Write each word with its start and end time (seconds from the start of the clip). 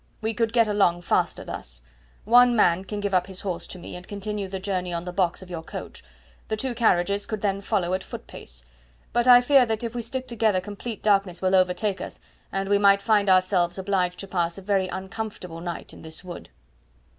We 0.19 0.33
could 0.33 0.51
get 0.51 0.67
along 0.67 1.03
faster 1.03 1.43
thus. 1.43 1.83
One 2.25 2.55
man 2.55 2.85
can 2.85 3.01
give 3.01 3.13
up 3.13 3.27
his 3.27 3.41
horse 3.41 3.67
to 3.67 3.77
me 3.77 3.95
and 3.95 4.07
continue 4.07 4.47
the 4.49 4.57
journey 4.59 4.91
on 4.91 5.05
the 5.05 5.13
box 5.13 5.43
of 5.43 5.49
your 5.51 5.61
coach. 5.61 6.03
The 6.47 6.57
two 6.57 6.73
carriages 6.73 7.27
could 7.27 7.41
then 7.41 7.61
follow 7.61 7.93
at 7.93 8.01
foot 8.03 8.25
pace. 8.25 8.65
But 9.13 9.27
I 9.27 9.41
fear 9.41 9.63
that 9.67 9.83
if 9.83 9.93
we 9.93 10.01
stick 10.01 10.27
together 10.27 10.59
complete 10.59 11.03
darkness 11.03 11.39
will 11.39 11.53
overtake 11.53 12.01
us 12.01 12.19
and 12.51 12.67
we 12.67 12.79
might 12.79 13.03
find 13.03 13.29
ourselves 13.29 13.77
obliged 13.77 14.17
to 14.21 14.27
pass 14.27 14.57
a 14.57 14.63
very 14.63 14.87
uncomfortable 14.87 15.59
night 15.61 15.93
in 15.93 16.01
this 16.01 16.23
wood." 16.23 16.49